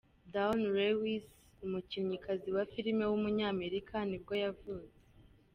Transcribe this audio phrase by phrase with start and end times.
[0.33, 1.27] Dawnn Lewis,
[1.65, 4.97] umukinnyikazi wa film w’umunyamerika nibwo yavutse.